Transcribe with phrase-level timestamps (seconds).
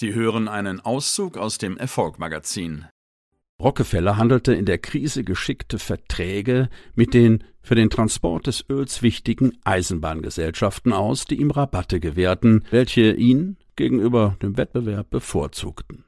[0.00, 2.86] Sie hören einen Auszug aus dem Erfolgmagazin.
[3.60, 9.58] Rockefeller handelte in der Krise geschickte Verträge mit den für den Transport des Öls wichtigen
[9.62, 16.06] Eisenbahngesellschaften aus, die ihm Rabatte gewährten, welche ihn gegenüber dem Wettbewerb bevorzugten.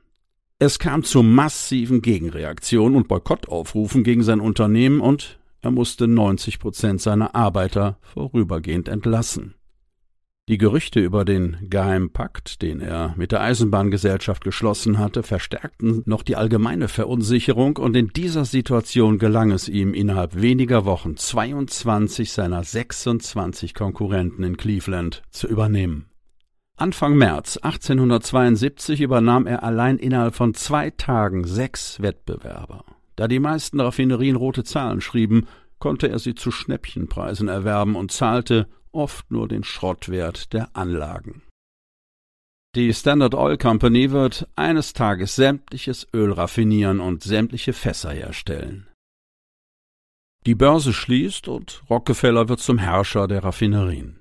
[0.58, 7.02] Es kam zu massiven Gegenreaktionen und Boykottaufrufen gegen sein Unternehmen und er musste 90 Prozent
[7.02, 9.54] seiner Arbeiter vorübergehend entlassen.
[10.48, 16.34] Die Gerüchte über den Geheimpakt, den er mit der Eisenbahngesellschaft geschlossen hatte, verstärkten noch die
[16.34, 23.72] allgemeine Verunsicherung, und in dieser Situation gelang es ihm innerhalb weniger Wochen 22 seiner 26
[23.72, 26.06] Konkurrenten in Cleveland zu übernehmen.
[26.76, 32.84] Anfang März 1872 übernahm er allein innerhalb von zwei Tagen sechs Wettbewerber.
[33.14, 35.46] Da die meisten Raffinerien rote Zahlen schrieben,
[35.78, 41.42] konnte er sie zu Schnäppchenpreisen erwerben und zahlte oft nur den Schrottwert der Anlagen.
[42.74, 48.86] Die Standard Oil Company wird eines Tages sämtliches Öl raffinieren und sämtliche Fässer herstellen.
[50.46, 54.18] Die Börse schließt und Rockefeller wird zum Herrscher der Raffinerien.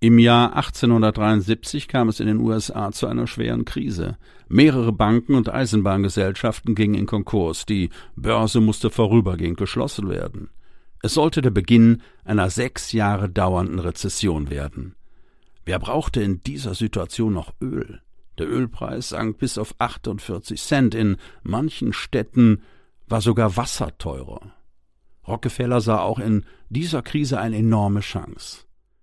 [0.00, 4.18] Im Jahr 1873 kam es in den USA zu einer schweren Krise.
[4.48, 10.50] Mehrere Banken und Eisenbahngesellschaften gingen in Konkurs, die Börse musste vorübergehend geschlossen werden.
[11.04, 14.94] Es sollte der Beginn einer sechs Jahre dauernden Rezession werden.
[15.66, 18.00] Wer brauchte in dieser Situation noch Öl?
[18.38, 20.94] Der Ölpreis sank bis auf 48 Cent.
[20.94, 22.62] In manchen Städten
[23.06, 24.54] war sogar Wasser teurer.
[25.28, 28.60] Rockefeller sah auch in dieser Krise eine enorme Chance.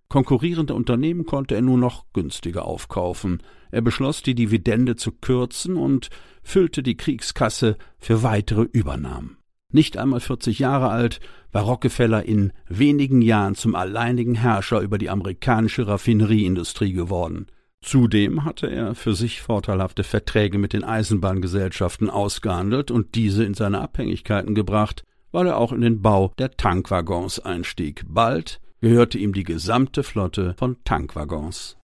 [0.09, 3.44] Konkurrierende Unternehmen konnte er nur noch günstiger aufkaufen.
[3.69, 6.09] Er beschloss, die Dividende zu kürzen und
[6.41, 9.38] füllte die Kriegskasse für weitere Übernahmen.
[9.72, 11.19] Nicht einmal 40 Jahre alt,
[11.52, 17.47] war Rockefeller in wenigen Jahren zum alleinigen Herrscher über die amerikanische Raffinerieindustrie geworden.
[17.81, 23.81] Zudem hatte er für sich vorteilhafte Verträge mit den Eisenbahngesellschaften ausgehandelt und diese in seine
[23.81, 28.03] Abhängigkeiten gebracht, weil er auch in den Bau der Tankwaggons einstieg.
[28.07, 31.78] Bald gehörte ihm die gesamte Flotte von Tankwaggons.